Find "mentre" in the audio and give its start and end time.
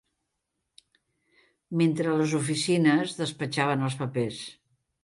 1.83-2.09